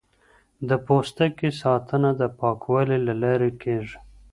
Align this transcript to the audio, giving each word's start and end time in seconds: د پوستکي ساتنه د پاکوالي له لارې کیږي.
د 0.69 0.71
پوستکي 0.85 1.49
ساتنه 1.61 2.09
د 2.21 2.23
پاکوالي 2.39 2.97
له 3.07 3.13
لارې 3.23 3.49
کیږي. 3.61 3.97